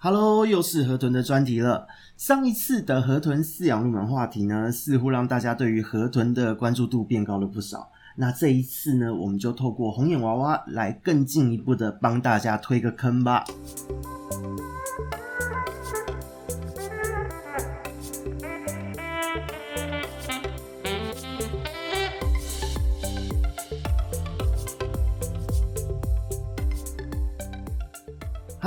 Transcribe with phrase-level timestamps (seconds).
[0.00, 1.88] Hello，又是河豚的专题了。
[2.16, 7.90] 上一次的河豚饲养入门话题呢，似乎让大家对于河豚的关注度变高了不少。
[8.14, 13.44] 那这一次呢，我们就透过红眼娃娃来更进一步的帮大家推个坑吧。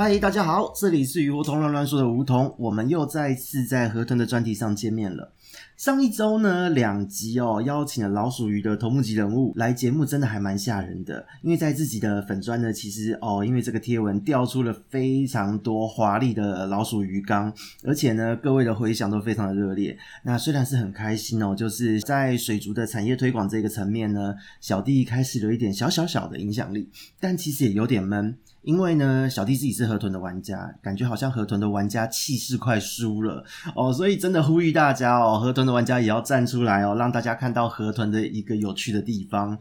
[0.04, 5.32] 嗨，大家好，这里是鱼梧桐乱乱说的梧桐，我们又再次在河豚的专题上见面了。
[5.76, 11.24] 上一周呢，两集哦，邀请了老鼠鱼的头目级人物来节目，真的还蛮吓人的。
[11.42, 19.96] 因为在自己的粉专呢，其实哦，因为这个贴文调出了非常多华丽的老鼠鱼缸，而且呢，各位的回响都非常的热烈。
[20.24, 28.36] 那虽然是很开心哦，就是在水族的产业推广这个层面呢，小弟开始了一点小小小的影响力，但其实也有点闷。
[28.62, 33.44] 因为呢，小弟自己是河豚的玩家，感觉好像河豚的玩家气势快输了
[33.74, 39.58] 哦，所以真的呼吁大家哦，河豚的玩家也要站出来哦，让大家看到河豚的一个有趣的地方。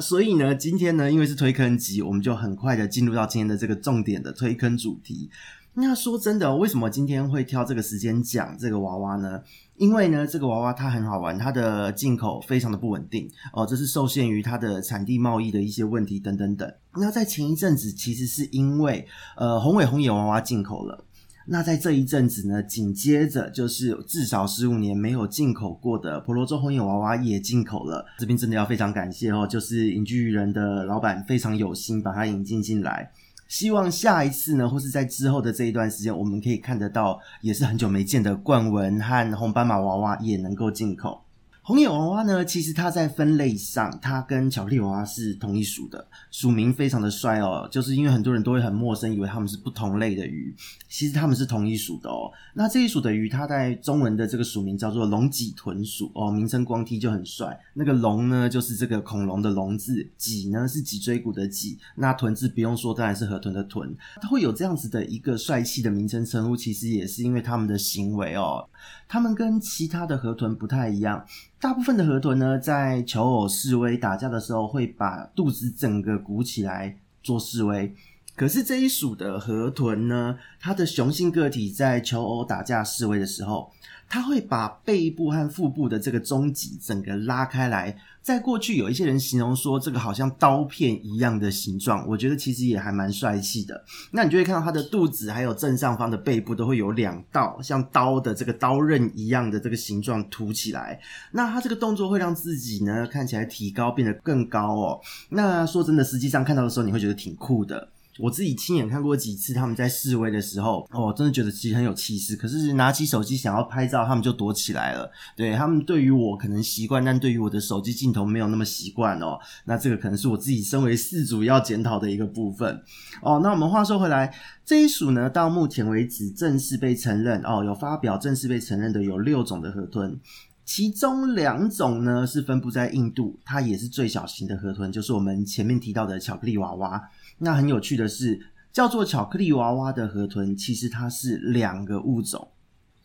[0.00, 5.30] 所以呢，今天呢，因为是推坑集，我们就很快的进入到今天的这个重点的推坑主题。
[5.76, 9.42] 那说真的，为什么今天会挑这个时间讲这个娃娃呢？
[9.76, 16.72] 因为呢，这个娃娃它很好玩，它的进口非常的不稳定哦，这是受限于它的产地贸易的一些问题等等等。
[16.96, 19.04] 那在前一阵子，其实是因为
[19.36, 21.04] 呃红尾红眼娃娃进口了。
[21.46, 28.06] 那在这一阵子呢，紧接着就是至少十五年没有进口过的婆罗洲红眼娃娃也进口了。
[28.18, 33.10] 这边真的要非常感谢哦，就是隐居人的老板非常有心把它引进进来。
[33.54, 41.23] 希望下一次呢，或是在之后的这一段时间，我们可以看得到，也是很久没见的冠文和红斑马娃娃也能够进口。
[41.66, 47.66] 红眼娃娃呢，其实它在分类上，它跟巧克力娃娃是同一属的，属名非常的帅哦。
[47.72, 50.54] 就是因为很多人都会很陌生，以为它们是不同类的鱼，
[50.90, 52.30] 其实它们是同一属的哦。
[52.52, 57.58] 那这一属的鱼，它在中文的这个属名叫做龙脊豚属哦，名称光听就很帅。
[57.72, 63.96] 那个龙呢，就是这个恐龙的龙字，脊呢是脊椎骨的脊，那豚字不用说，当然是河豚的豚。
[64.20, 68.68] 它会有这样子的一个帅气的名称称呼，其实也是因为它们的行为哦。
[69.08, 71.24] 它们跟其他的河豚不太一样，
[71.64, 77.94] 大部分的河豚呢，在求偶示威打架的时候，会把肚子整个鼓起来做示威。
[78.36, 83.72] 可是这一属的河豚呢，它的雄性个体在求偶打架示威的时候，
[84.14, 87.96] 它会把背部和腹部的这个中脊整个拉开来。
[88.22, 93.84] 在过去，有一些人形容说，这个好像刀片一样的形状，我觉得其实也还蛮帅气的。
[94.12, 101.00] 那你就会看到它的肚子，还有正上方的背部都会有两道像刀的这个刀刃一样的这个形状凸起来。
[101.32, 105.00] 那它这个动作会让自己呢看起来体高变得更高哦。
[105.30, 107.88] 那说真的，实际上看到的时候，你会觉得挺酷的。
[108.18, 112.36] 我自己亲眼看过几次他们在示威的时候，哦，真的觉得其实很有气势。
[112.36, 115.10] 可是拿起手机想要拍照，他们就躲起来了。
[115.36, 119.36] 对，他们对于我可能习惯，但对于我的手机镜头没有那么习惯哦。
[119.64, 122.80] 那这个可能是我自己身为饲主要检讨的一个部分
[123.20, 123.40] 哦。
[123.42, 124.32] 那我们话说回来，
[124.64, 130.16] 这一属呢，到目前为止正式被承认哦，有发表正式被承认的有六种的河豚，
[130.64, 137.02] 其中两种呢是分布在印度，它也是最小型的河豚，就是我们前面提到的巧克力娃娃。
[137.38, 138.40] 那很有趣的是，
[138.72, 142.48] 叫做巧克力娃娃的河豚，其实它是两个物种。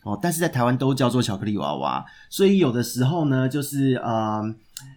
[0.04, 4.42] 哦，但是在台湾都叫做巧克力娃娃，所以有的时候呢，就是呃，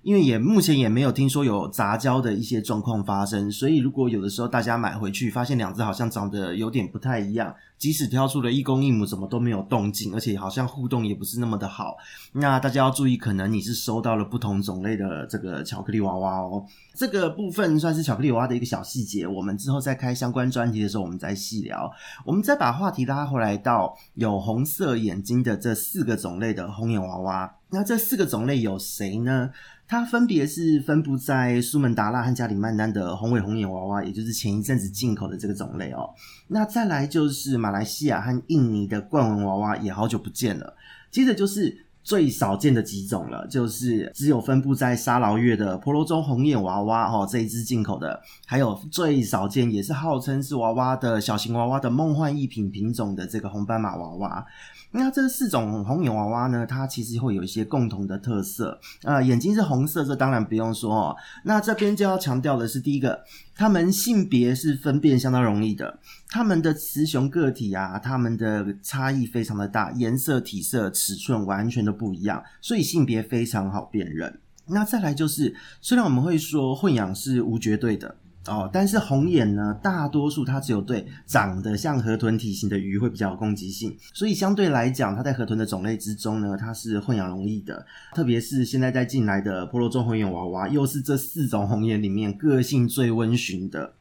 [0.02, 7.54] 因为也目前也没有听说有杂交的一些状况发生，所以如果有的时候大家买回去发现两只好像长得有点不太一样。
[7.78, 11.96] 即使挑出了一公一母，怎么都没有动静，而且好像互动也不是那么的好。
[12.30, 16.64] 那大家要注意，可能你是收到了不同种类的这个巧克力娃娃哦。
[16.94, 21.92] 这个部分算是巧克力娃娃的一个小细节，我们之后再开相关专题的时候，我们再细聊。
[22.24, 27.52] 我们再把话题拉回来到有红色眼睛的这四个种类的红眼娃娃。
[27.70, 29.50] 那这四个种类有谁呢？
[29.88, 36.08] 它分别是分布在苏门答腊和加里曼丹的红尾红眼娃娃，也就是前一阵子进口的这个种类哦。
[36.48, 40.74] 那再来就是马来西亚和印尼的冠纹娃娃，也好久不见了。
[41.10, 54.46] 接着就是最少见的几种了，就是只有分布在沙劳越的婆罗洲红眼娃娃哦，这一支进口的，还有最少见也是号称是娃娃的小型娃娃的梦幻一品品种的这个红斑马娃娃。
[54.94, 61.16] 那这四种红眼娃娃呢，它其实会有一些共同的特色啊、呃，眼睛是红色，这当然不用说哦。
[61.44, 63.24] 那这边就要强调的是，第一个，
[63.54, 65.98] 它们性别是分辨相当容易的，
[66.28, 74.38] 它们的雌雄个体啊，它们的差异非常的大，颜色、体色、尺寸完全都不一样，所以性别非常好辨认。
[74.66, 78.16] 那再来就是，虽然我们会说混养是无绝对的。
[78.48, 87.86] 哦，但是红眼呢，大多数它只有对长得像河豚体型的鱼会比较有攻击性，所以相对来讲，它在河豚的种类之中呢，它是混养容易的。
[88.14, 93.94] 特别是现在在进来的婆罗洲红眼娃娃，又是这四种红眼里面个性最温驯的。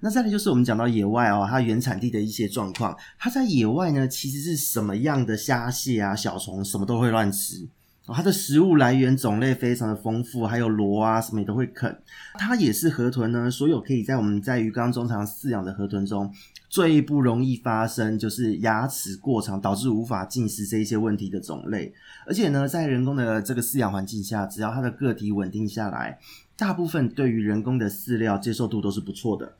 [0.00, 7.66] 那再来就是我们讲到野外哦，它原产地的一些状况，它在野外呢，其实是什么样的虾蟹啊、小虫，什么都会乱吃。
[8.14, 11.96] 它的食物来源种类非常的丰富，还有螺啊什么也都会啃。
[12.34, 16.32] 它也是河豚呢，所有可以在我们在鱼缸中常饲养的河豚中
[16.68, 21.92] 最不容易发生就是牙齿过长导致无法进食这一些问题的种类。
[22.26, 26.18] 而且呢，在人工的这个饲养环境下，只要它的个体稳定下来，
[26.56, 29.54] 大部分对于人工的饲料接受度都是不错的。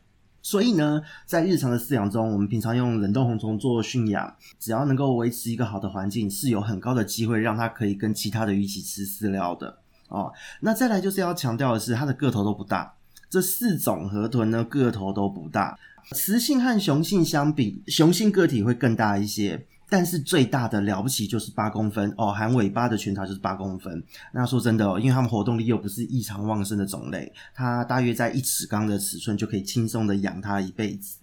[0.46, 9.76] 所以呢，在日常的饲养中，我们平常用冷冻红虫做驯养，只要能够维持一个好的环境，是有很高的机会让它可以跟其他的鱼一起吃饲料的
[10.06, 10.32] 哦。
[10.60, 12.94] 那再来就是要强调的是，它的个头都不大。
[13.28, 15.76] 这四种河豚呢，个头都不大。
[16.12, 19.66] 雌性和雄性相比，雄性个体会更大一些。
[19.88, 24.02] 但是最大的了不起就是八公分哦，含尾巴的全长就是八公分。
[24.32, 31.18] 那说真的哦，因为它们活动力又不是异常旺盛的种类，它大约在一尺缸的尺寸就可以轻松的养它一辈子。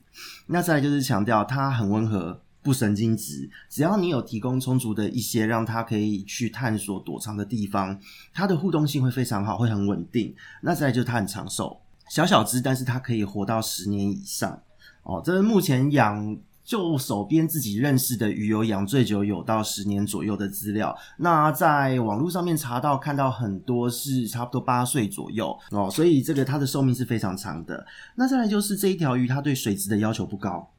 [0.48, 8.00] 那再来就是强调它很温和，不神经质，只要你有提供充足的一些让它可以去探索躲藏的地方，
[8.34, 10.34] 它的互动性会非常好，会很稳定。
[10.62, 14.62] 那再来就是它很长寿，小小只，但是它可以活到十年以上
[15.04, 15.22] 哦。
[15.26, 16.38] 这是目前养。
[16.64, 27.86] 就手边自己认识的鱼友养最久有到十年左右的资料，那在网络上面查到看到很多是差不多八岁左右哦，所以这个它的寿命是非常长的。
[28.16, 30.72] 那再来就是这一条鱼，它对水质的要求不高，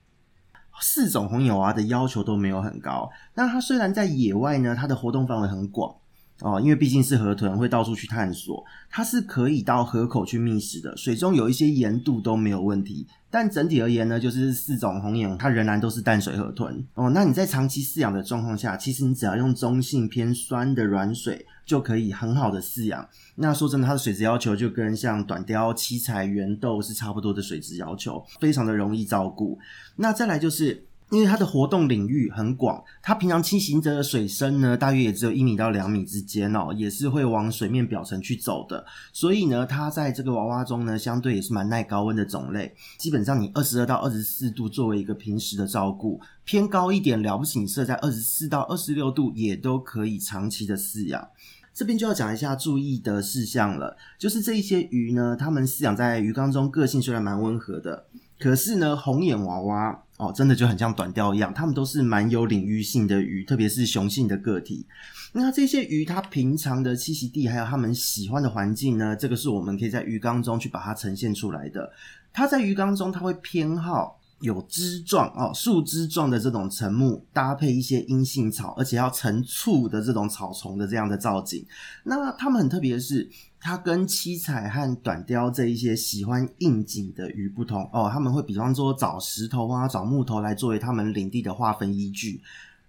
[0.80, 3.10] 四种红眼娃的要求都没有很高。
[3.34, 5.94] 那它虽然在野外呢，它的活动范围很广。
[6.40, 13.06] 哦，因为毕竟是河豚，会到处去探索，它是可以到河口去觅食的，水中有一些盐度都没有问题。
[13.34, 16.86] 但整体而言呢，就是四种红眼，它仍然都是淡水河豚。
[16.94, 23.08] 哦，那你在长期饲养的状况下，其实你只要用中性偏酸的软水，就可以很好的饲养。
[23.34, 29.58] 那说真的，它的水质要求就跟像短鲷、七彩、圆豆是差不多的水质要求，非常的容易照顾。
[29.96, 30.84] 那再来就是。
[31.10, 38.84] 因为它的活动领域很广，它平常栖息着的水深呢，大约也只有一米到两米之间哦，也是会往水面表层去走的。
[39.12, 42.74] 所以呢，它在这个娃娃中呢，相对也是蛮耐高温的种类。
[42.98, 51.28] 基本上你二十二到二十四度作为一个平时的照顾，偏高一点了不起，你设在二十四到二十六度也都可以长期的饲养。
[51.72, 58.06] 这边就要讲一下注意的事项了，就是这一些鱼呢，它们饲养在鱼缸中，个性虽然蛮温和的，
[58.38, 60.03] 可是呢，红眼娃娃。
[60.16, 64.86] 哦，真的就很像短钓一样，它们都是蛮有领域性的鱼，特别是雄性的个体。
[65.32, 71.92] 那这些鱼它平常的栖息地还有它们喜欢的环境呢，这个是我们可以在鱼缸中去把它呈现出来的。
[72.32, 81.66] 它在鱼缸中，它会偏好有枝状哦，树枝状的这种沉木，搭配一些阴性草，而且要成簇的这种草丛的这样的造景。
[82.04, 83.28] 那它们很特别的是。
[83.66, 92.42] 它跟七彩和短鯛这一些喜欢应景的鱼不同哦，他们会比方说找石头啊、找木头来作为他们领地的划分依据。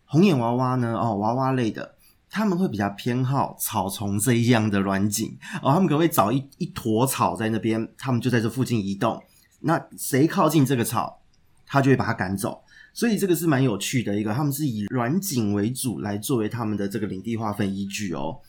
[0.03, 1.95] 红眼娃娃呢，哦，娃娃类的，
[2.29, 9.23] 他们会比较偏好草丛这一样的软景哦，他们可能会找一一坨草在那边，他们就在这附近移动。
[9.61, 11.21] 那谁靠近这个草，
[11.65, 12.61] 他就会把它赶走。
[12.93, 18.39] 所以这个是蛮有趣的一个，他们是以软景为主来作为他们的这个领地划分依据哦。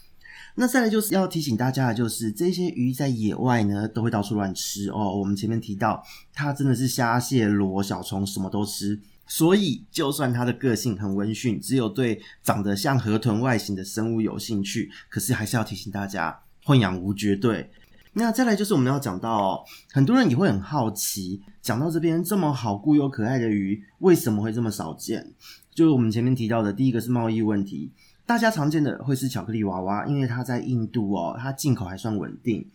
[0.58, 5.18] 那再来就是要提醒大家的，就是这些鱼在野外呢都会到处乱吃哦。
[5.18, 6.02] 我们前面提到，
[6.32, 17.68] 它真的是虾蟹螺小虫什么都吃，所以就算它的个性很温驯，只有对长得像河豚外形的生物有兴趣，可是还是要提醒大家，混养无绝对。
[18.18, 25.34] 那再来就是我们要讲到哦，很多人也会很好奇，讲到这边这么好顾又可爱的鱼，为什么会这么少见？
[25.74, 27.92] 就是我们前面提到的，第一个是贸易问题。
[28.24, 32.66] 大家常见的会是巧克力娃娃，因为它在印度哦，它进口还算稳定。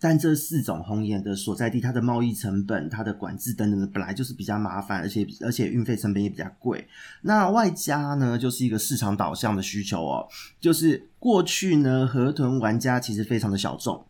[0.00, 6.88] 但这四种红眼的所在地，它的贸易成本、它的管制等等的，本来就是比较麻烦，而且而且运费成本也比较贵。
[7.20, 10.26] 那外加呢，就是一个市场导向的需求哦，
[10.58, 14.02] 就是过去呢，河豚玩家其实非常的小众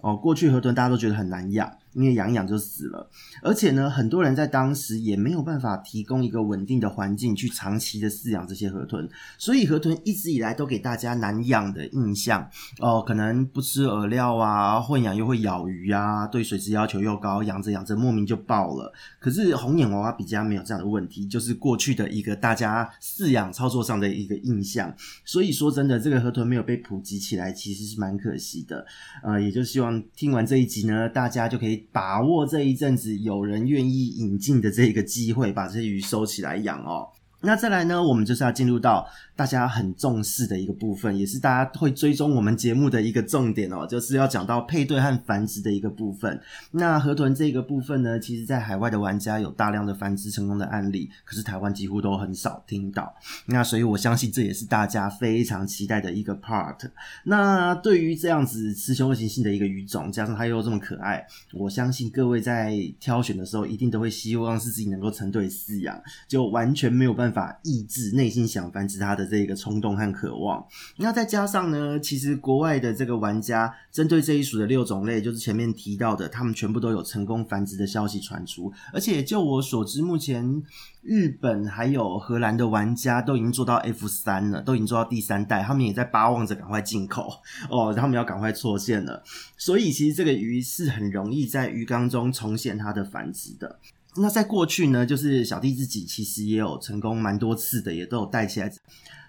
[0.00, 1.72] 哦，过去河豚大家都觉得很难养。
[1.94, 3.10] 因为养一养就死了，
[3.42, 18.92] 而且呢，很多人在当时也没有办法提供一个稳定的环境去长期的饲养这些河豚，所以河豚一直以来都给大家难养的印象哦，可能不吃饵料啊，混养又会咬鱼啊，对水质要求又高，养着养着莫名就爆了。
[19.18, 24.94] 可是红眼娃娃比较没有这样的问题，就是过去的一个大家饲养操作上的一个印象。
[25.24, 28.84] 所以说真的，这个河豚没有被普及起来，其实是蛮可惜的。
[29.22, 31.77] 呃，也就希望听完这一集呢，大家就可以。
[31.92, 37.08] 把握这一阵子有人愿意引进的这个机会，把这些鱼收起来养哦。
[37.40, 46.40] 那再来呢，我们就是要进入到大家很重视的一个部分，也是大家会追踪我们节目的一个重点哦，就是要讲到配对和繁殖的一个部分。
[46.72, 53.14] 那河豚这个部分呢，其实在海外的玩家有大量的繁殖成功的案例，可是台湾几乎都很少听到。
[53.46, 56.90] 那所以我相信这也是大家非常期待的一个 part。
[57.22, 67.27] 那对于这样子雌雄异型性的一个鱼种，加上它又这么可爱，我相信各位在挑选的时候，一定都会希望是自己能够成对饲养，就完全没有办法。
[67.32, 70.64] 法抑制内心想繁殖它的这个冲动和渴望。
[70.96, 78.72] 那再加上呢，其实国外的这个玩家针对这一属的六种类，就是前面提到的，他们全部都有成功繁殖的消息传出。
[78.92, 80.62] 而且就我所知，目前
[81.02, 87.30] 日本还有荷兰的玩家都已经做到 F 三了，都已经做到第三代，他们也在巴望着赶快进口
[87.70, 89.22] 哦，他们要赶快错线了。
[89.56, 93.78] 所以其实这个鱼是很容易在鱼缸中重现它的繁殖的。
[94.20, 98.72] 那在过去呢，就是小弟自己其实也有成功蛮多次的，也都有带起来。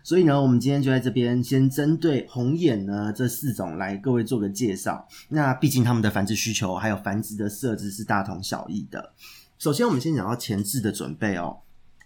[0.04, 5.08] 所以呢，我们今天就在这边先针对红眼呢这四种来各位做个介绍。
[5.28, 9.14] 那毕竟他们的繁殖需求还有繁殖的设置是大同小异的。
[9.60, 11.58] 首先，我们先讲到前置的准备哦。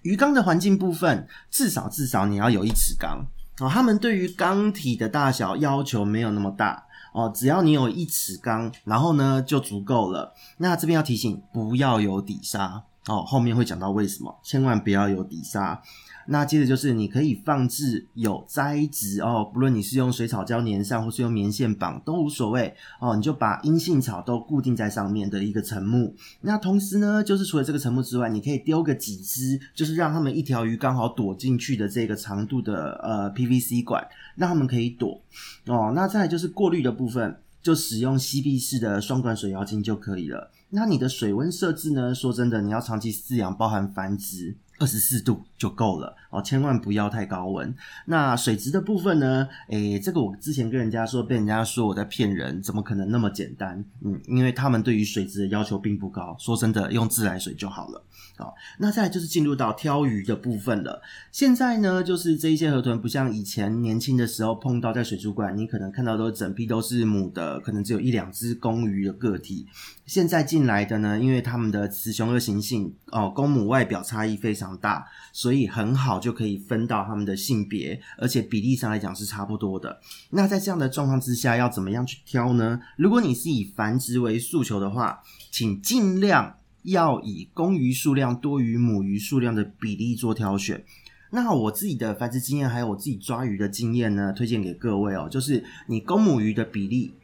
[0.02, 3.26] 鱼缸的环境部分，至少至少你要有一尺缸
[3.60, 3.70] 哦。
[3.70, 6.86] 他们对于缸体的大小要求没有那么大。
[7.14, 10.34] 哦，只要你有一尺缸，然后呢就足够了。
[10.58, 13.24] 那这边要提醒，不要有底沙哦。
[13.24, 15.82] 后面会讲到为什么，千万不要有底沙。
[16.28, 23.16] 那接着就是你可以放置有栽植哦，不论你是用水草胶粘上，或是用棉线绑都无所谓哦。
[23.16, 26.16] 你就把阴性草都固定在上面的一个沉木。
[26.42, 35.22] 那同时呢，就是除了这个沉木之外，你可以丢个几只，就是让他们一条鱼刚好躲进去的这个长度的呃 PVC 管，让他们可以躲
[35.66, 35.92] 哦。
[35.96, 40.52] 那再就是过滤的部分，就使用吸闭式的双管水妖精就可以了。
[40.70, 42.16] 那你的水温设置呢？
[42.16, 44.56] 说真的，你要长期饲养，包含繁殖。
[44.80, 47.74] 二十四度就够了哦，千万不要太高温。
[48.06, 49.48] 那水质的部分呢？
[49.70, 53.84] 诶，这个我之前跟人家说，被人家说我在骗人，怎么可能那么简单？
[54.02, 58.04] 嗯，因为他们对于水质的要求并不高，说真的，用自来水就好了。
[58.36, 61.00] 好，那再来就是进入到挑鱼的部分了。
[61.32, 69.68] 现在呢，就是这一些河豚不像以前年轻的时候碰到在水族馆，你可能看到都整批都是母的，可能只有一两只公鱼的个体。
[70.08, 80.00] 现在进来的呢，因为他们的雌雄二型性哦，公母外表差异非常大，所以很好就可以分到他们的性别，而且比例上来讲是差不多的。
[80.32, 82.82] 那在这样的状况之下，要怎么样去挑呢？
[82.98, 85.22] 如果你是以繁殖为诉求的话，
[85.52, 86.56] 请尽量。
[86.84, 90.84] 要以公鱼数量多于母鱼数量的比例做挑选。
[91.32, 95.28] 那我自己的繁殖经验，还有我自己抓鱼的经验呢，推荐给各位哦。
[95.30, 97.16] 就是你公母鱼的比例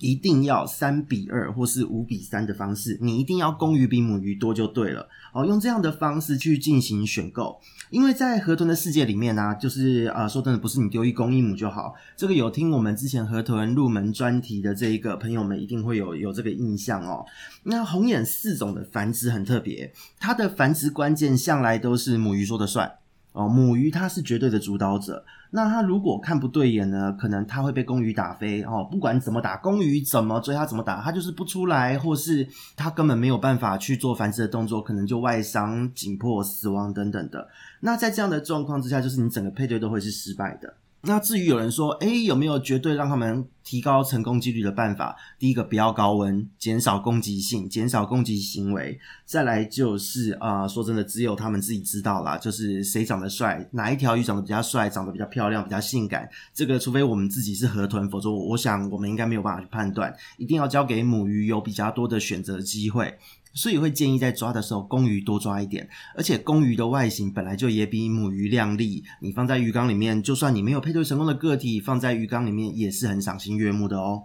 [0.00, 5.06] 一定要三比二或是五比三的方式，你一定要公鱼比母鱼多就对了。
[5.32, 7.60] 哦，用这样的方式去进行选购。
[7.90, 11.94] 因为在河豚的世界里面呢、就是啊、说真的，不是你丢一公一母就好。
[12.16, 17.24] 这个有听我们之前河豚入门专题的这一个朋友们，一定会有有这个印象哦。
[17.64, 22.90] 那红眼四种的繁殖很特别，它的繁殖关键向来都是母鱼说的算
[23.32, 25.24] 哦，母鱼它是绝对的主导者。
[25.52, 28.86] 那他如果看不对眼呢，可能他会被公鱼打飞哦。
[28.90, 37.48] 不管怎么打，公鱼怎么追他怎么打，他就是不出来，或是他根本没有办法去做繁殖的动作，可能就外伤、紧迫、死亡等等的。
[37.80, 40.74] 那在这样的状况之下，就是你整个配对都会是失败的。
[41.02, 45.16] 那至于有人说，诶，有没有绝对让他们提高成功几率的办法？
[45.38, 48.98] 第一个，不要高温，减少攻击性，减少攻击行为。
[49.24, 56.28] 再来就是啊、说真的，只有他们自己知道啦，就是谁长得帅，哪一条鱼长得比较帅，长得比较漂亮，比较性感。
[56.52, 60.14] 这个除非我们自己是河豚，否则我想我们应该没有办法去判断。
[60.36, 63.18] 一定要交给母鱼有比较多的选择机会。
[63.52, 74.24] 所以会建议在抓的时候，公鱼多抓一点，而且公鱼的外形本来就也比母鱼靓丽，你放在鱼缸里面，就算你没有配对成功的个体，放在鱼缸里面也是很赏心悦目的哦。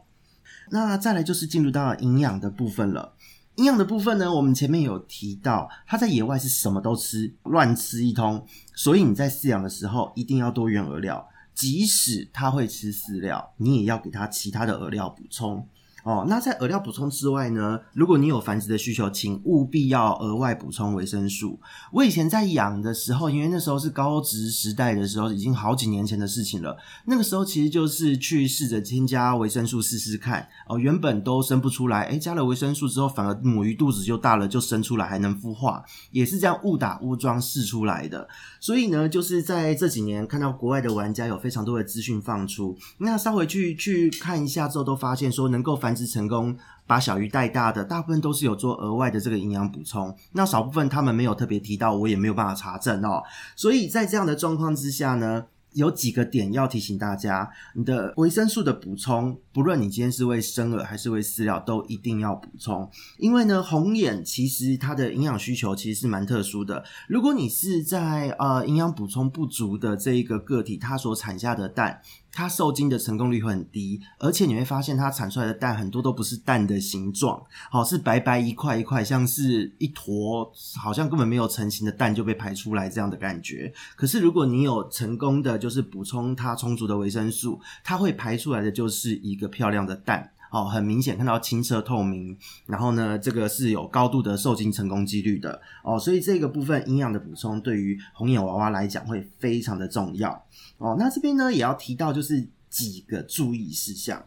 [0.72, 3.14] 那再来就是进入到营养的部分了。
[3.56, 15.66] 营养的部分呢，我们前面有提到，它在野外是什么都吃，乱吃一通，所以你在饲养的时候一定要多元饵料，即使它会吃饲料，你也要给它其他的饵料补充。
[16.06, 21.60] 哦，那在饵料补充之外呢，如果你有繁殖的需求，请务必要额外补充维生素。
[21.92, 26.78] 我以前在养的时候，因为那时候是高值时代的时候，已经好几年前的事情了。
[27.06, 30.48] 那个时候其实就是去试着添加维生素试试看。
[30.70, 38.28] 哦，原本都生不出来，诶，加了维生素之后，反而母鱼肚子就大了，就生出来，还能孵化，也是这样误打误撞试出来的。
[38.60, 50.14] 所以呢，就是在这几年看到国外的玩家有非常多的资讯放出，那稍微去去看一下之后，都发现说能够繁繁殖成功，把小鱼带大的，大部分都是有做额外的这个营养补充。
[50.34, 53.24] 那少部分他们没有特别提到，我也没有办法查证哦。
[53.56, 62.90] 所以在这样的状况之下呢，有几个点要提醒大家：你的维生素的补充，不论你今天是喂生饵还是喂饲料，都一定要补充。
[63.18, 66.84] 因为呢，红眼其实它的营养需求其实是蛮特殊的。
[67.08, 72.02] 如果你是在呃营养补充不足的这一个个体，它所产下的蛋。
[72.36, 83.74] 它受精的成功率会很低，而且你会发现它产出来的蛋很多都不是蛋的形状，好，是白白一块一块，像是一坨，好像根本没有成型的蛋就被排出来这样的感觉。
[83.96, 90.32] 可是如果你有成功的就是补充它充足的维生素，它会排出来的就是一个漂亮的蛋。
[90.56, 100.32] 哦，很明显看到清澈透明，然后呢，这个是有高度的受精成功几率的哦，所以这个部分营养的补充对于红眼娃娃来讲会非常的重要
[100.78, 100.96] 哦。
[100.98, 104.24] 那这边呢也要提到就是几个注意事项，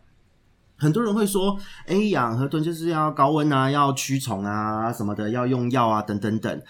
[0.76, 6.62] 很多人会说，哎，养河豚就是要高温啊，要驱虫啊什么的，要用药啊等等等。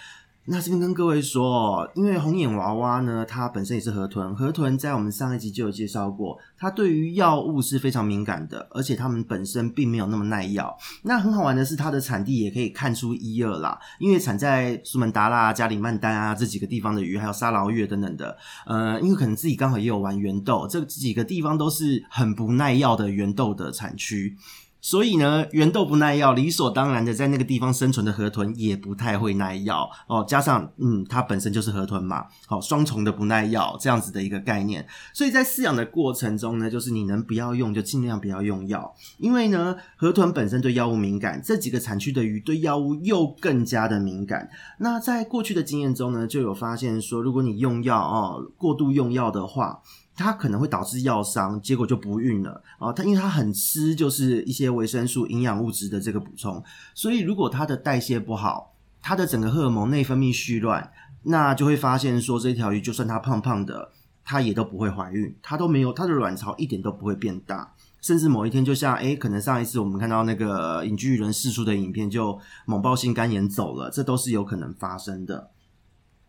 [0.51, 10.75] 那这边跟各位说，因为红眼娃娃呢，它本身也是河豚，河豚在我们上一集就有介绍过，它对于药物是非常敏感的，而且它们本身并没有那么耐药。
[11.03, 18.35] 那很好玩的是，它的产地也可以看出一二啦，因为产在苏门答腊、加里曼丹啊这几个地方的鱼，还有沙劳越等等的，
[18.67, 24.35] 呃，因为可能自己刚好也有玩圆豆，这几个地方都是很不耐药的圆豆的产区。
[24.81, 30.25] 所以呢，圆豆不耐药，理所当然的，在那个地方生存的河豚也不太会耐药哦。
[30.27, 34.87] 加上，嗯，它本身就是河豚嘛，好，双重的不耐药这样子的一个概念。
[35.13, 44.49] 所以在饲养的过程中呢，就是你能不要用就尽量不要用药，因为呢，河豚本身对药物敏感，这几个产区的鱼对药物又更加的敏感。
[44.79, 49.81] 那在过去的经验中呢，就有发现说，如果你用药哦，过度用药的话。
[50.19, 52.93] 它可能会导致药伤，结果就不孕了啊！
[52.93, 56.63] 它因为它很吃就是一些维生素、营养物质的这个补充，
[56.95, 60.91] 所以如果它的代谢不好，它的整个荷尔蒙内分泌絮乱，
[61.23, 63.93] 那就会发现说，这条鱼就算它胖胖的，
[64.25, 75.51] 它也都不会怀孕，它都没有它的卵巢一点都不会变大，甚至某一天就像诶，可能上一次我们看到那个影剧人释出的影片，就猛爆性肝炎走了，这都是有可能发生的。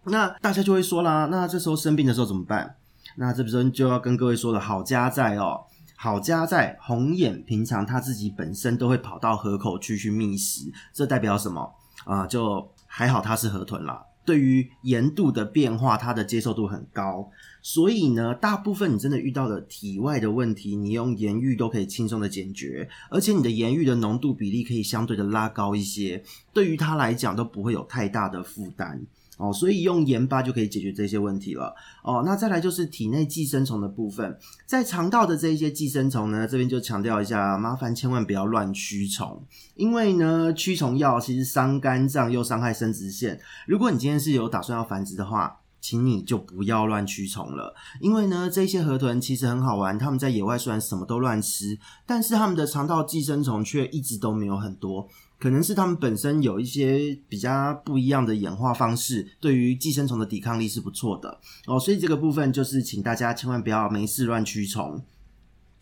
[0.05, 2.75] 那大家就会说啦，那这时候生病的时候怎么办？
[3.15, 5.61] 那这边就要跟各位说的好家在哦，
[5.95, 11.73] 好家在红眼平常它自己本身都会跑到河口区去觅食，这代表什么
[12.05, 17.29] 啊、就还好它是河豚啦，对于盐度的变化，它的接受度很高，
[17.61, 29.01] 所以呢，大部分你真的遇到的体外的问题，你用盐浴都可以轻松的解决，而且你的盐浴的浓度比例可以相对的拉高一些，对于它来讲都不会有太大的负担。
[29.39, 31.73] 哦，所以用盐巴就可以解决这些问题了。
[32.03, 39.41] 哦，那再来就是体内寄生虫的部分，在肠道的这一些寄生虫呢，这边就强调一下，麻烦千万不要乱驱虫，
[39.75, 43.39] 因为呢，驱虫药其实伤肝脏又伤害生殖腺。
[43.65, 55.07] 如果你今天是有打算要繁殖的话，请你就不要乱驱虫了，因为呢，这些河豚其实很好玩，他们在野外虽然什么都乱吃，但是他们的肠道寄生虫却一直都没有很多。
[55.39, 65.01] 可能是他们本身有一些比较不一样的演化方式，对于寄生虫的抵抗力是不错的哦，所以这个部分就是请大家千万不要没事乱驱虫。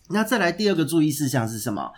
[0.10, 1.92] 那再来第二个注意事项是什么？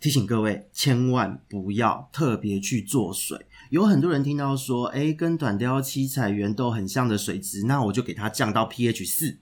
[0.00, 3.46] 提醒各位千万不要特别去做水。
[3.70, 9.38] 有很多人听到说，诶，跟短鯛七彩圆豆很像的水质，那我就给它降到 pH 四。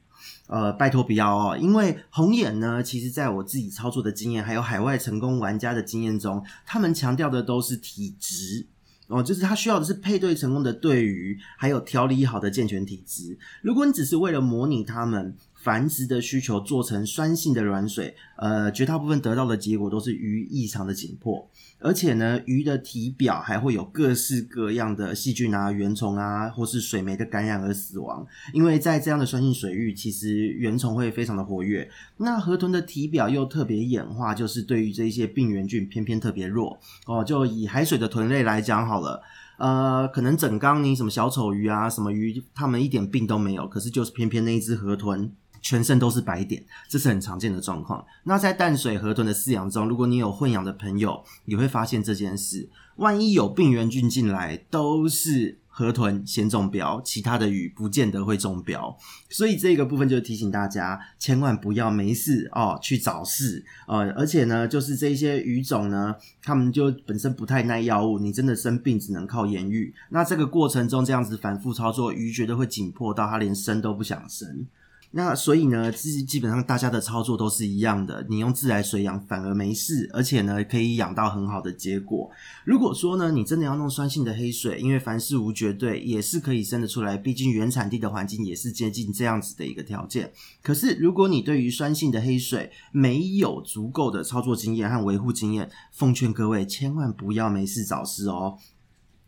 [0.46, 8.66] 呃，拜托不要哦，因为红眼呢，其实在我自己操作的经验，还有海外成功玩家的经验中，他们强调的都是体质
[9.08, 13.38] 哦，就是他需要的是配对成功的对鱼，还有调理好的健全体质。
[13.62, 15.36] 如果你只是为了模拟他们。
[15.62, 21.48] 繁殖的需求做成酸性的软水，呃，绝大部分得到的结果都是鱼异常的紧迫，
[21.82, 28.26] 而且呢，鱼的体表还会有各式各样的细菌啊、原虫啊，或是水霉的感染而死亡。
[28.52, 31.90] 因为在这样的酸性水域，其实原虫会非常的活跃。
[32.18, 37.24] 那河豚的体表又特别演化，就是对于这些病原菌偏偏特别弱哦。
[37.24, 39.22] 就以海水的豚类来讲好了，
[39.58, 45.32] 呃，可能整缸你什么小丑鱼啊、什么鱼，它们一点病都没有，可是就是偏偏那一只河豚。
[45.62, 48.04] 全身都是白点，这是很常见的状况。
[48.24, 52.68] 那在淡水河豚的饲养中，如果你有混养的朋友，你会发现这件事。
[52.96, 58.94] 万一有病原菌进来，都是河豚先中标，其他的鱼不见得会中标。
[59.30, 63.64] 所以这个部分就提醒大家，千万不要没事哦去找事。
[63.86, 69.94] 呃，而且呢，就是这些鱼种呢，它们就本身不太耐药物，你真的生病只能靠盐浴。
[70.10, 74.66] 那这个过程中这样子反复操作，鱼觉得会紧迫到它连生都不想生。
[75.14, 82.30] 那所以呢，基基本上大家的操作都是一样的，你用自来水养反而没事，而且呢可以养到很好的结果。
[82.64, 90.32] 如果说呢你真的要弄酸性的黑水，因为凡事无绝对，也是可以生得出来，毕竟原产地的环境也是接近这样子的一个条件。
[90.62, 98.56] 可是如果你对于酸性的黑水没有足够的操作经验和维护经验，奉劝各位千万不要没事找事哦。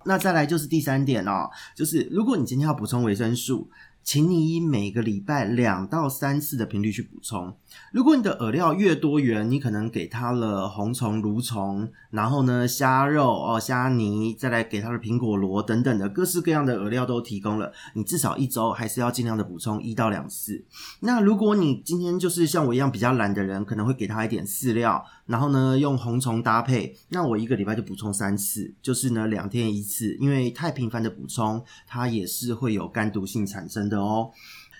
[0.06, 3.68] 那再来就是第三点哦，就是如果你今天要补充维生素。
[4.04, 7.56] 请你以每个礼拜两到三次的频率去补充。
[7.90, 20.62] 如果你的饵料越多元，你可能给它了红虫、蠕虫，然后呢虾肉哦、虾泥，再来给它的苹果螺等等的各式各样的饵料都提供了，你至少一周还是要尽量的补充一到两次。
[21.00, 33.98] 那如果你今天就是像我一样比较懒的人，可能会给它一点饲料，然后呢用红虫搭配，那我一个礼拜就补充三次，就是呢两天一次，因为太频繁的补充，它也是会有肝毒性产生的。
[33.98, 34.30] 哦，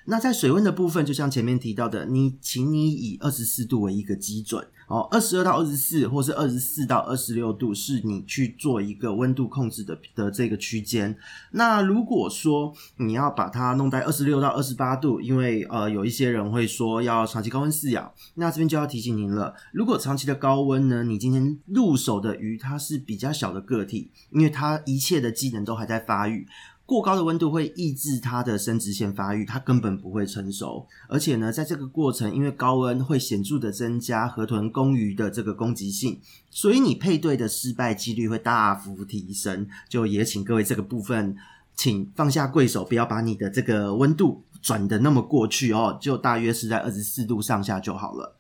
[0.07, 11.17] 那在水温的部分，就像前面提到的，你请你以二十四度为一个基准哦，二十二到二十四，或是二十四到二十六度，是你去做一个温度控制的的这个区间。
[11.53, 26.47] 那如果说你要把它弄在二十六到二十八度，因为呃有一些人会说要长期高温饲养，那这边就要提醒您了，如果长期的高温呢，你今天入手的鱼它是比较小的个体，因为它一切的机能都还在发育。
[26.87, 30.87] 过高的温度会抑制它的生殖腺发育，它根本不会成熟。
[31.09, 36.21] 而且呢，在这个过程，因为高温会显著的增加河豚公鱼的这个攻击性，
[36.51, 39.67] 所以你配对的失败几率会大幅提升。
[39.89, 41.35] 就也请各位这个部分，
[41.75, 48.37] 请放下贵手，不要把你的这个温度转得那么过去哦，就大约是在二十四度上下就好了。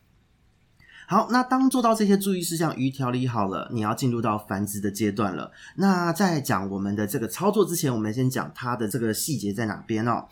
[1.07, 5.53] 好，那当做到这些注意事项，鱼调理好了，你要进入到繁殖的阶段了。
[5.77, 10.27] 那在讲我们的这个操作之前，我们先讲它的这个细节在哪边哦。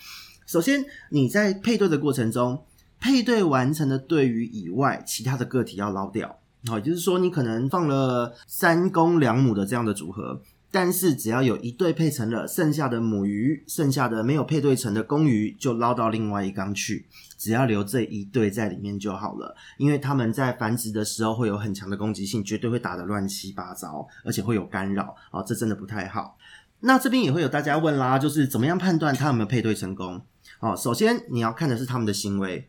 [0.47, 2.65] 首先，你在配对的过程中，
[2.99, 6.39] 配对完成的对鱼以外，其他的个体要捞掉。
[6.67, 10.41] 好，也就是说，你可能放了三公两母的这样的组合。
[10.73, 17.07] 但是只要有一对配成了，剩下的母鱼，剩下的没有配对成的公鱼就捞到另外一缸去，
[17.37, 19.55] 只要留这一对在里面就好了。
[19.77, 26.39] 因为他们在繁殖的时候会有很强的攻击性，绝对会打得乱七八糟，而且会有干扰哦，这真的不太好。
[26.81, 30.23] 那这边也会有大家问啦，就是怎么样判断它有没有配对成功？
[30.61, 32.69] 哦，首先你要看的是他们的行为。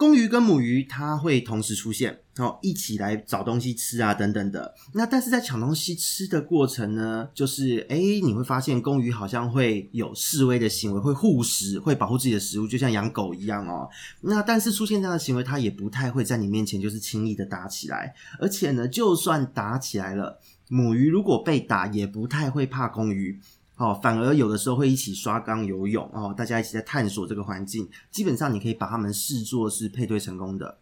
[0.00, 4.74] 公鱼跟母鱼，它会同时出现，哦，一起来找东西吃啊，等等的。
[4.94, 13.86] 那但是在抢东西吃的过程呢，就是，诶，你会发现公鱼好像会有示威的行为，会护食，会保护自己的食物，就像养狗一样哦。
[14.22, 23.38] 那但是出现这样的行为，它也不太会在你面前就是轻易的打起来，而且呢，就算打起来了，母鱼如果被打，也不太会怕公鱼。
[23.80, 27.88] 哦，反而有的时候会一起刷缸游泳哦，大家一起在探索这个环境。
[28.10, 30.76] 基本上你可以把它们视作是配对成功的。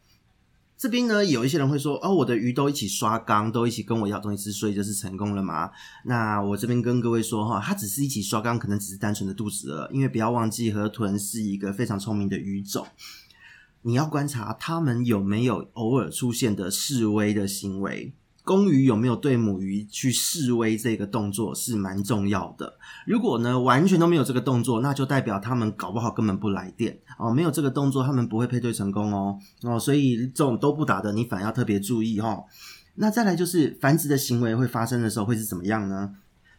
[0.77, 5.71] 这边呢，有一些人会说，哦，我的鱼都一起刷缸，都一起跟我要东西吃，所以就是成功了吗？
[6.07, 12.85] 那我这边跟各位说哈，它只是一起刷缸，可能只是单纯的肚子饿，因为不要忘记河豚是一个非常聪明的鱼种，
[13.83, 18.13] 你要观察它们有没有偶尔出现的示威的行为。
[18.49, 20.79] 公鱼有没有对母鱼去示威？
[20.79, 22.79] 这个动作是蛮重要的。
[23.07, 27.31] 如果呢，完全都没有这个动作，那就代表他们搞不好根本不来电哦。
[27.31, 29.79] 没有这个动作，他们不会配对成功哦哦。
[29.79, 32.45] 所以这种都不打的，你反而要特别注意哈、哦。
[32.95, 36.15] 那再来就是繁殖的行为会发生的时候会是怎么样呢？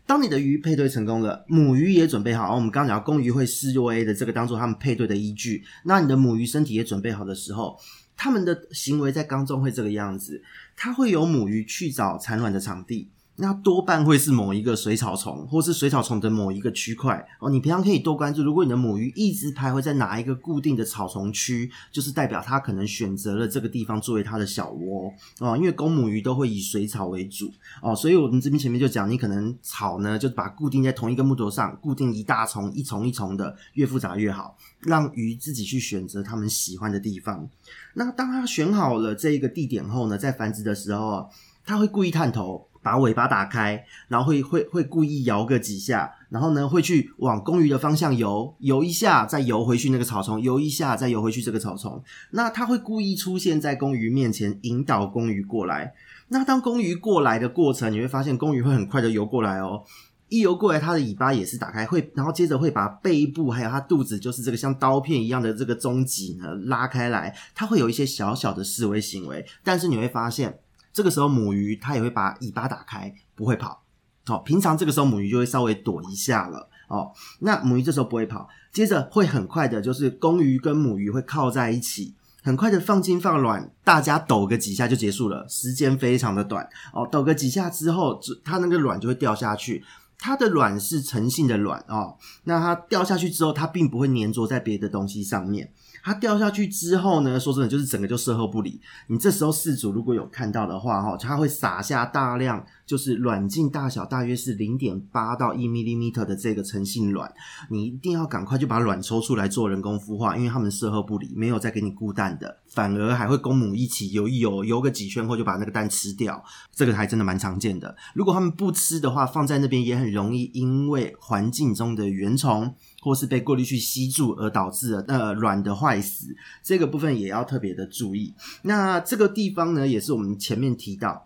[0.06, 5.64] 当你的鱼配对成功了，母鱼也准备好，哦、我们刚刚讲公鱼会示威的这个当做他们配对的依据。
[5.86, 7.80] 那你的母鱼身体也准备好的时候。
[8.22, 10.44] 他们的行为在缸中会这个样子，
[10.82, 13.12] 它会有母鱼去找产卵的场地。
[13.42, 17.50] 那多半会是某一个水草丛，或是水草丛的某一个区块哦。
[17.50, 25.56] 你平常可以多关注，如果你的母鱼一直徘徊在哪一个固定的草丛区，就是代表它可能选择了这个地方作为它的小窝哦。
[25.56, 27.50] 因为公母鱼都会以水草为主
[27.82, 37.50] 哦，所以我们这边前面就讲，你可能草呢就把固定在同一个木头上，固定一大丛一丛一丛的，越复杂越好，让鱼自己去选择它们喜欢的地方。
[37.94, 41.30] 那当它选好了这一个地点后呢，在繁殖的时候，
[41.66, 42.66] 它会故意探头。
[42.82, 52.02] 把尾巴打开，然后会会会故意摇个几下，然后呢会去往公鱼的方向游，游一下再游回去那个草丛，游一下再游回去这个草丛。
[52.32, 55.94] 那它会故意出现在公鱼面前，引导公鱼过来。
[56.30, 59.84] 那当公鱼过来的过程，你会发现公鱼会很快的游过来哦。
[60.30, 70.60] 一游过来，它的尾巴也是打开，会然后接着会把背部还有它肚子，就是这个像刀片一样的这个中脊呢拉开来，它会有一些小小的示威行为，但是你会发现。
[70.92, 73.84] 这个时候母鱼它也会把尾巴打开，不会跑。
[74.26, 76.70] 好，平常这个时候母鱼就会稍微躲一下了。
[76.88, 77.12] 哦。
[77.40, 87.08] 那母鱼这时候不会跑，接着会很快的，就是公鱼跟母鱼会靠在一起，很快的放精放卵，大家抖个几下就结束了，时间非常的短哦。
[87.12, 89.84] 抖个几下之后，它那个卵就会掉下去。
[90.22, 95.72] 它的卵是成性的卵哦，那它掉下去之后，它并不会粘着在别的东西上面。
[96.04, 98.80] 它掉下去之后呢，说真的，就是整个就售后不理。
[99.08, 102.66] 你这时候饲主如果有看到的话，哈，它会撒下大量。
[102.90, 107.32] 就是卵径大小大约是零点八到一 m i l i m e t e r 的这个诚信卵，
[107.70, 117.96] 你一定要赶快就把卵抽出来做人工孵化，因为他们事后不理，没有再给你顾蛋的，反而还会公母一起游一游，游个几圈后就把那个蛋吃掉，这个还真的蛮常见的。
[118.16, 128.34] 如果他们不吃的话，放在那边也很容易因为环境中的原虫或是被过滤器吸住而导致了呃卵的坏死，这个部分也要特别的注意。
[128.64, 131.26] 那这个地方呢，也是我们前面提到。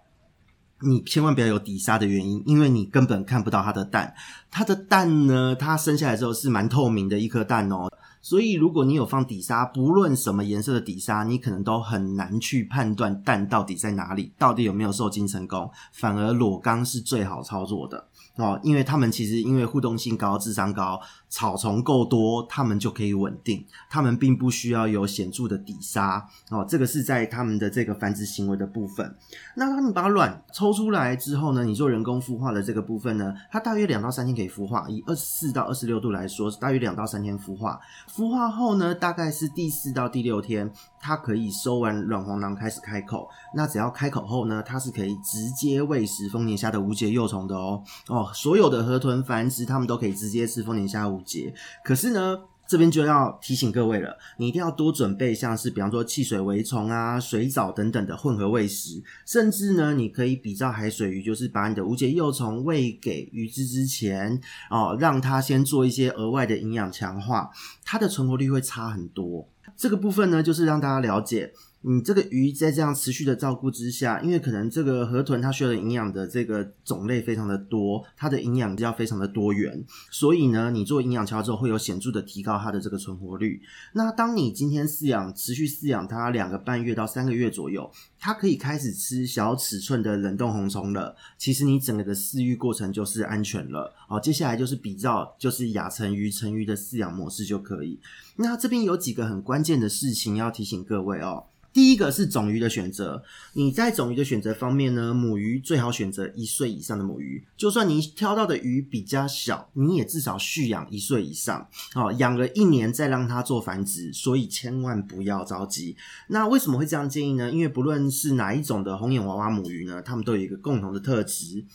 [0.85, 4.13] 你千万不要有底沙的原因，因为你根本看不到它的蛋。
[4.51, 7.89] 它的蛋呢，它生下来之后是蛮透明的一颗蛋哦。
[8.21, 15.71] 所以如果你有放底沙，不论什么颜色的底沙，你可能都很难去判断蛋到底在哪里，到底有没有受精成功。
[15.93, 18.05] 反而裸缸是最好操作的。
[18.35, 20.99] 哦，因为他们其实因为互动性高、智商高，
[21.33, 23.65] 草丛够多，它们就可以稳定。
[23.89, 26.23] 它们并不需要有显著的底沙。
[26.51, 29.15] 哦，这个是在它们的这个繁殖行为的部分。
[29.55, 34.85] 那他们把卵抽出来之后呢，你做人工孵化的这个部分呢，它大约两到三天可以孵化。
[34.87, 37.79] 以二十四到二十六度来说，大约两到三天孵化。
[38.15, 40.71] 孵化后呢，大概是第四到第六天，
[41.03, 43.27] 它可以收完卵黄囊开始开口。
[43.53, 47.83] 那只要开口后呢，它是可以直接喂食丰年虾的无节幼虫的哦。
[48.07, 48.31] 哦。
[48.33, 51.53] 所有的河豚繁殖，它们都可以直接吃丰年虾无节。
[51.83, 59.03] 可是呢，这边就要提醒各位了，你一定要多准备，像是比方说汽水围虫啊、水藻等等的混合喂食。
[59.25, 64.39] 甚至呢，你可以比照海水鱼，就是把你的无节幼虫喂给鱼只之前，
[64.71, 67.49] 哦，让它先做一些额外的营养强化，
[67.83, 69.49] 它的存活率会差很多。
[69.75, 71.53] 这个部分呢，就是让大家了解。
[71.85, 83.61] 你这个鱼在这样持续的照顾之下，因为可能这个河豚它需要的营养的这个种类非常的多，它的营养要非常的多元，所以呢，你做营养调之后会有显著的提高它的这个存活率。
[83.91, 91.13] 那当你今天饲养持续饲养它两个半月到三个月左右，它可以开始吃小尺寸的冷冻红虫了。
[91.37, 93.93] 其实你整个的饲育过程就是安全了。
[94.07, 97.99] 好，接下来就是比较就是亚成鱼、成鱼的饲养模式就可以。
[98.37, 101.43] 那这边有几个很关键的事情要提醒各位哦。
[101.73, 107.43] 第一个是种鱼的选择，你在种鱼的选择方面呢，母鱼最好选择一岁以上的母鱼。
[107.57, 114.13] 就算你挑到的鱼比较小，你也至少续养一岁以上，哦，养了一年再让它做繁殖。
[114.13, 115.97] 所以千万不要着急。
[116.27, 117.49] 那为什么会这样建议呢？
[117.49, 121.65] 因为不论是哪一种的红眼娃娃母鱼呢，它们都有一个共同的特质：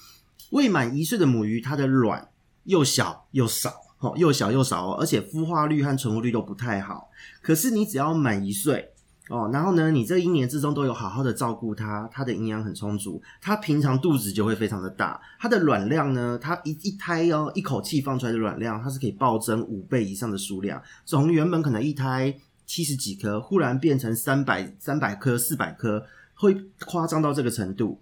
[0.50, 2.28] 未满一岁的母鱼，它的卵
[2.62, 7.10] 又小又少，哦，又小又少哦，而且孵化率和存活率都不太好。
[7.42, 8.90] 可是你只要满一岁。
[9.28, 28.00] 哦，然后呢，你这一年之中都有好好的照顾它，它的营养很充足，它平常肚子就会非常的大，它的卵量呢，它一一胎哦，一口气放出来的卵量，它是可以暴增五倍以上的数量，从原本可能一胎七十几颗，忽然变成三百三百颗、四百颗，会夸张到这个程度，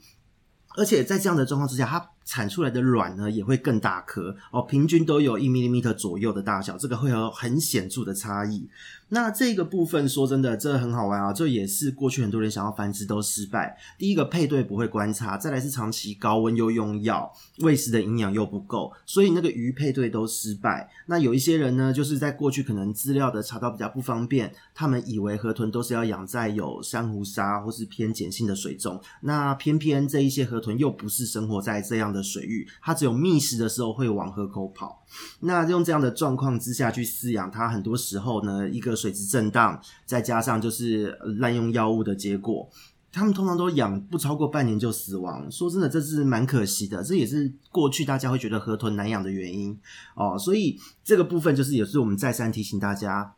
[0.76, 8.68] 而且在这样的状况之下，它产出来的卵呢也会更大颗哦，平均都有一 m m 左右的大小，这个会有很显著的差异。
[9.08, 11.32] 那这个部分说真的，这很好玩啊！
[11.32, 13.78] 这也是过去很多人想要繁殖都失败。
[13.96, 20.90] 第一个配对不会观察，再来是长期高温又用药，喂食的营养又不够，所以那个鱼配对都失败。
[21.06, 35.04] 那有一些人呢，就是在过去可能资料的查到比较不方便，他们以为河豚都是要养在有珊瑚沙或是偏碱性的水中，那偏偏这一些河豚又不是生活在这样的水域，它只有觅食的时候会往河口跑。
[35.40, 42.68] 那用这样的状况之下去饲养它，很多时候呢，一个水质震荡，再加上就是滥用药物的结果，
[43.12, 45.50] 他们通常都养不超过半年就死亡。
[45.50, 49.78] 说真的，这是蛮可惜的，这也是过去大家会觉得河豚难养的原因
[50.14, 50.38] 哦。
[50.38, 53.34] 所以这个部分就是也是我们再三提醒大家。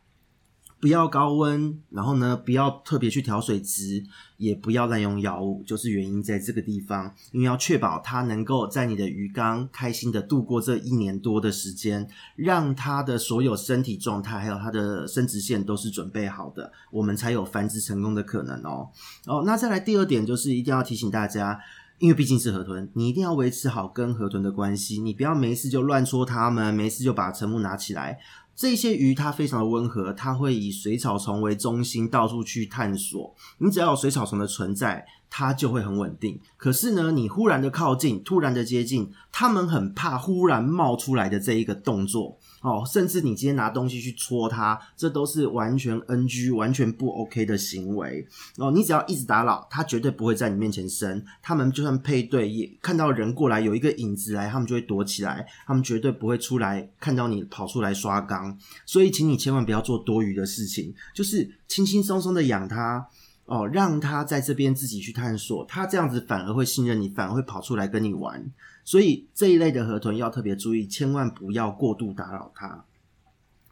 [0.79, 4.01] 不要高温，然后呢，不要特别去调水质，
[4.37, 7.13] 也不要滥用药物，就是原因在这个地方。
[7.31, 18.87] 因为要确保它能够在你的鱼缸开心的度过这一年多的时间，让它的所有身体状态还有它的生殖腺都是准备好的，我们才有繁殖成功的可能哦。
[19.25, 21.59] 哦，那再来第二点就是一定要提醒大家，
[21.97, 28.17] 因为毕竟是河豚，你一定要维持好跟河豚的关系，你不要没事就乱戳它们，没事就把沉木拿起来。
[28.59, 33.33] 这些鱼它非常的温和，它会以水草丛为中心到处去探索。
[33.59, 36.37] 你只要有水草丛的存在，它就会很稳定。
[36.57, 42.37] 可是呢，你忽然的靠近，突然的接近，它们很怕忽然冒出来的这一个动作。
[42.61, 48.27] 哦，甚至你今天拿东西去戳它，这都是完全 NG、完全不 OK 的行为。
[48.57, 51.23] 哦，你只要一直打扰，它绝对不会在你面前生。
[51.41, 55.45] 他们就算配对，也看到人过来有一个影子来，他们就会躲起来。
[55.65, 58.57] 他们绝对不会出来看到你跑出来刷缸。
[58.85, 63.07] 所以，请你千万不要做多余的事情，就是轻轻松松的养它。
[63.49, 68.51] 哦，让它在这边自己去探索，它这样子反而会信任你，反而会跑出来跟你玩。
[68.85, 72.85] 所以这一类的河豚要特别注意，千万不要过度打扰它。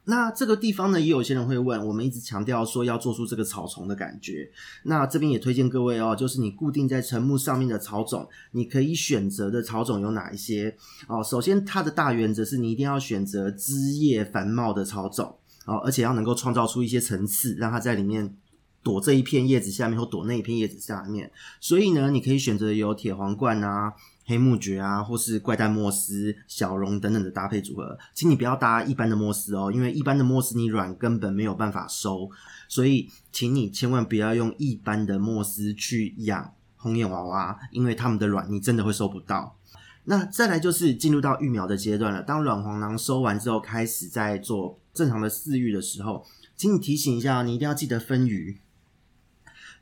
[0.06, 4.50] 那这个地方呢，也有些人会问，我们一直强调说要做出这个草丛的感觉。
[4.82, 10.76] 那这边也推荐各位哦，就是你固定在沉木上面的草种，你可以选择的草种有哪一些？
[11.06, 15.36] 哦，首先它的大原则是你一定要选择枝叶繁茂的草种
[15.66, 18.34] 哦，而且要能够创造出一些层次，让它在里面。
[18.82, 23.92] 躲这一片叶子下面，或躲那一片叶子下面，所以呢，你可以选择有铁皇冠啊、
[24.24, 27.98] 黑木蕨啊，或是怪诞莫斯、小绒等等的搭配组合。
[28.14, 32.30] 请你不要搭一般的莫斯哦，因为一般的莫斯你卵根本没有办法收，
[32.68, 39.56] 所以请你千万不要用一般的莫斯去养红眼娃娃，因为它们的卵你真的会收不到。
[40.04, 46.24] 那再来就是进入到育苗的阶段了，当卵黄囊收完之后，开始在做正常的饲育的时候，
[46.56, 48.56] 请你提醒一下，你一定要记得分鱼。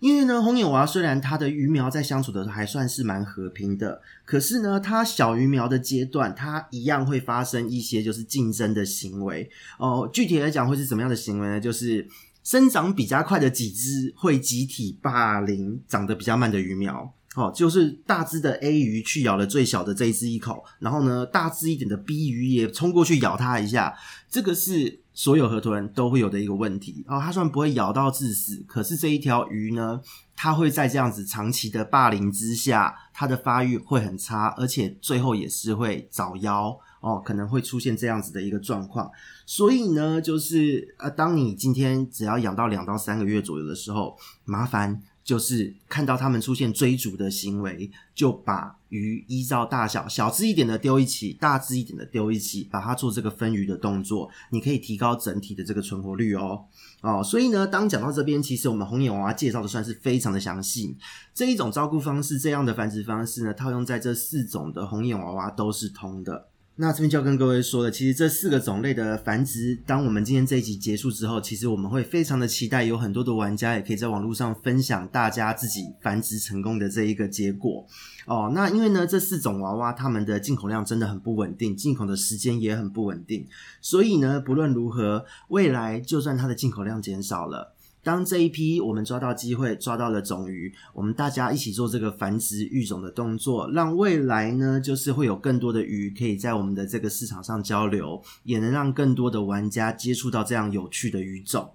[0.01, 10.09] 因为呢，红眼娃虽然它的鱼苗在相处的时候还算是蛮和平的，可是呢，它小鱼苗的阶段，它一样会发生一些就是竞争的行为哦。
[10.13, 11.61] 具体来讲，会是怎么样的行为呢？
[11.61, 12.07] 就是
[12.45, 17.13] 生长比较快的几只会集体霸凌长得比较慢的鱼苗。
[17.35, 23.95] 哦，就是大只的 A 鱼去咬了最小的这一只一口，然后呢，大只一点的 B 鱼也冲过去咬它一下。
[24.31, 27.03] 这个是所有河豚都会有的一个问题。
[27.09, 30.01] 哦，它虽然不会咬到致死，可是这一条鱼呢，
[30.37, 36.79] 它会在这样子长期的霸凌之下，它的发育会很差，而且最后也是会早夭。
[37.01, 39.11] 哦，可能会出现这样子的一个状况。
[39.47, 45.03] 所以呢，就是呃，当你今天只要养到两到三个月左右的时候，麻烦。
[45.27, 56.65] 就是看到他们出现追逐的行为，就把鱼依照大小，小只一点的丢一起，大只一点的丢一起，把它做这个分鱼的动作，你可以提高整体的这个存活率哦。
[57.01, 60.97] 哦，所以呢，当讲到这边，其实我们红眼娃娃介绍的算是非常的详细。
[61.35, 66.47] 这一种照顾方式，这样的繁殖方式呢，套用在这四种的红眼娃娃都是通的。
[66.79, 77.87] 那这边就要跟各位说了，其实这四个种类的繁殖，当我们今天这一集结束之后，其实我们会非常的期待，有很多的玩家也可以在网络上分享大家自己繁殖成功的这一个结果
[78.27, 78.53] 哦。
[78.55, 83.47] 那因为呢，这四种娃娃它们的进口量真的很不稳定，进口的时间也很不稳定，
[83.81, 87.73] 所以呢，不论如何，未来就算它的进口量减少了。
[88.07, 101.69] 当这一批我们抓到机会，抓到了种鱼，我们大家一起做这个繁殖育种的动作，让未来呢，就是会有更多的鱼可以在我们的这个市场上交流，也能让更多的玩家接触到这样有趣的鱼种。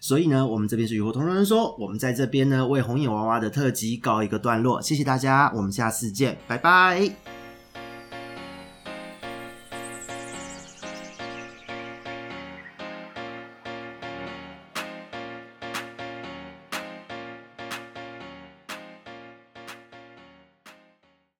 [0.00, 7.41] 所以呢，我们这边是鱼活同人说，我们在这边呢为红眼娃娃的特辑告一个段落，谢谢大家，我们下次见，拜拜。